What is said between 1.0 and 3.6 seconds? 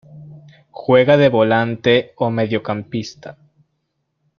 de volante o mediocampista.